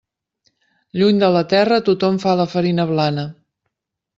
Lluny 0.99 1.19
de 1.25 1.29
la 1.35 1.43
terra 1.51 1.79
tothom 1.91 2.17
fa 2.25 2.35
la 2.41 2.51
farina 2.55 2.87
blana. 2.93 3.27